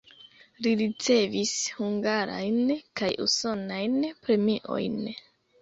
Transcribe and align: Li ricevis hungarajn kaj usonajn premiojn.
Li 0.67 0.71
ricevis 0.79 1.51
hungarajn 1.75 2.73
kaj 3.03 3.11
usonajn 3.27 4.03
premiojn. 4.25 5.01